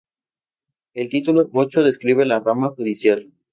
El 0.95 1.09
Título 1.09 1.47
Ocho 1.53 1.83
describe 1.83 2.25
la 2.25 2.39
rama 2.39 2.69
judicial. 2.69 3.31